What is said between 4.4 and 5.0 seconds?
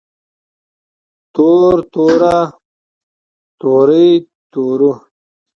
تورو